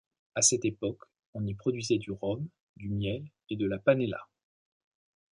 [0.33, 1.03] À cette époque,
[1.35, 4.27] on y produisait du rhum, du miel et de la panela.